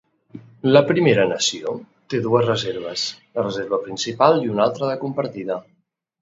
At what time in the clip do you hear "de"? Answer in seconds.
4.95-4.99